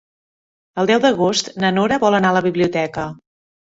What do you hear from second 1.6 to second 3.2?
na Nora vol anar a la biblioteca.